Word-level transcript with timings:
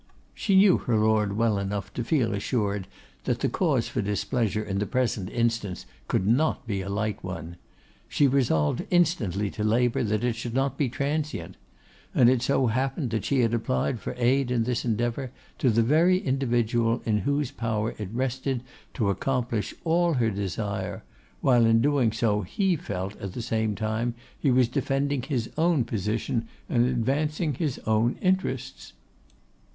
She 0.33 0.55
knew 0.55 0.79
her 0.79 0.97
Lord 0.97 1.37
well 1.37 1.59
enough 1.59 1.93
to 1.93 2.03
feel 2.03 2.33
assured 2.33 2.87
that 3.25 3.41
the 3.41 3.49
cause 3.49 3.87
for 3.87 4.01
displeasure 4.01 4.63
in 4.63 4.79
the 4.79 4.87
present 4.87 5.29
instance 5.29 5.85
could 6.07 6.25
not 6.25 6.65
be 6.65 6.81
a 6.81 6.89
light 6.89 7.23
one; 7.23 7.57
she 8.09 8.25
resolved 8.25 8.83
instantly 8.89 9.51
to 9.51 9.63
labour 9.63 10.03
that 10.05 10.23
it 10.23 10.35
should 10.35 10.55
not 10.55 10.75
be 10.75 10.89
transient; 10.89 11.55
and 12.15 12.31
it 12.31 12.41
so 12.41 12.65
happened 12.65 13.11
that 13.11 13.25
she 13.25 13.41
had 13.41 13.53
applied 13.53 13.99
for 13.99 14.15
aid 14.17 14.49
in 14.49 14.63
this 14.63 14.83
endeavour 14.83 15.29
to 15.59 15.69
the 15.69 15.83
very 15.83 16.17
individual 16.17 17.03
in 17.05 17.19
whose 17.19 17.51
power 17.51 17.93
it 17.99 18.09
rested 18.11 18.63
to 18.95 19.11
accomplish 19.11 19.75
all 19.83 20.13
her 20.13 20.31
desire, 20.31 21.03
while 21.41 21.63
in 21.63 21.79
doing 21.79 22.11
so 22.11 22.41
he 22.41 22.75
felt 22.75 23.15
at 23.21 23.33
the 23.33 23.39
same 23.43 23.75
time 23.75 24.15
he 24.39 24.49
was 24.49 24.67
defending 24.67 25.21
his 25.21 25.47
own 25.59 25.83
position 25.83 26.47
and 26.67 26.87
advancing 26.87 27.53
his 27.53 27.77
own 27.85 28.15
interests. 28.19 28.93